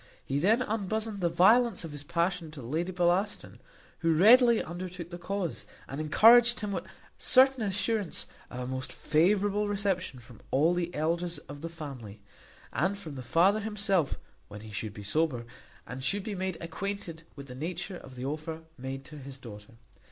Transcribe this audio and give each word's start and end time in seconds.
He 0.25 0.39
then 0.39 0.63
unbosomed 0.63 1.21
the 1.21 1.29
violence 1.29 1.83
of 1.83 1.91
his 1.91 2.03
passion 2.03 2.49
to 2.49 2.61
Lady 2.63 2.91
Bellaston, 2.91 3.59
who 3.99 4.15
readily 4.15 4.63
undertook 4.63 5.11
the 5.11 5.19
cause, 5.19 5.67
and 5.87 6.01
encouraged 6.01 6.61
him 6.61 6.71
with 6.71 6.85
certain 7.19 7.61
assurance 7.61 8.25
of 8.49 8.61
a 8.61 8.65
most 8.65 8.91
favourable 8.91 9.67
reception 9.67 10.19
from 10.19 10.41
all 10.49 10.73
the 10.73 10.91
elders 10.95 11.37
of 11.47 11.61
the 11.61 11.69
family, 11.69 12.19
and 12.73 12.97
from 12.97 13.13
the 13.13 13.21
father 13.21 13.59
himself 13.59 14.17
when 14.47 14.61
he 14.61 14.71
should 14.71 14.95
be 14.95 15.03
sober, 15.03 15.45
and 15.85 16.03
should 16.03 16.23
be 16.23 16.33
made 16.33 16.57
acquainted 16.59 17.21
with 17.35 17.45
the 17.45 17.53
nature 17.53 17.97
of 17.97 18.15
the 18.15 18.25
offer 18.25 18.63
made 18.79 19.05
to 19.05 19.19
his 19.19 19.37
daughter. 19.37 19.75